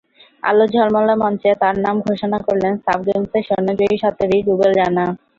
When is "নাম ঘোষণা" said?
1.85-2.37